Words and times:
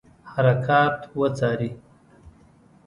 حرکات 0.31 0.97
وڅاري. 1.19 1.69